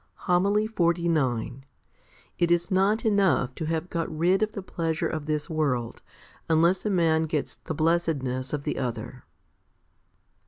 [0.25, 1.57] HOMILY XLIX
[1.99, 6.01] // is not enough to have got rid oj the pleasure of this world,
[6.49, 9.25] unless a man gets the blessedness of the other.